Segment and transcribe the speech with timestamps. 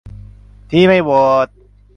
[0.69, 1.11] ที่ไม่โหว
[1.45, 1.47] ต